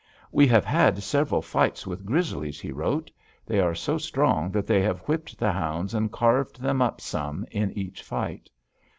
[0.31, 3.11] "We have had several fights with grizzlies," he wrote.
[3.45, 7.45] "They are so strong that they have whipped the hounds and carved them up some
[7.51, 8.49] in each fight.